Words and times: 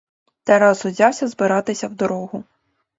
Тарас 0.43 0.83
узявся 0.85 1.27
збиратися 1.27 1.87
в 1.87 1.93
дорогу. 1.95 2.43